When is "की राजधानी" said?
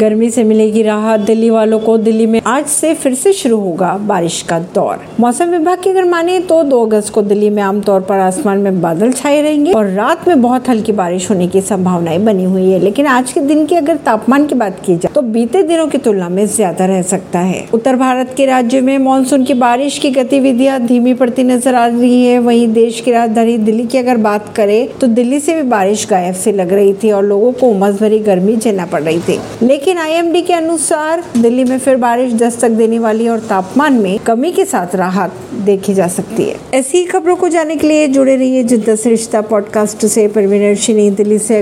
23.00-23.58